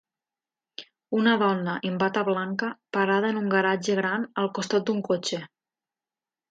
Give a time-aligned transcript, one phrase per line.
[1.17, 5.47] Una dona en bata blanca parada en un garatge gran al costat d'un cotxe.